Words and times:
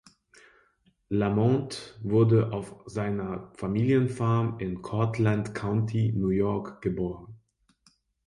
Lamont 1.11 1.99
wurde 2.01 2.51
auf 2.53 2.75
seiner 2.87 3.51
Familienfarm 3.55 4.57
in 4.57 4.81
Cortland 4.81 5.53
County, 5.53 6.11
New 6.17 6.29
York 6.29 6.81
geboren. 6.81 7.39